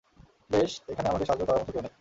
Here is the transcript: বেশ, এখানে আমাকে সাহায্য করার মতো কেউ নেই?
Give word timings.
বেশ, 0.49 0.71
এখানে 0.87 1.07
আমাকে 1.09 1.25
সাহায্য 1.25 1.43
করার 1.47 1.61
মতো 1.61 1.71
কেউ 1.71 1.81
নেই? 1.81 1.89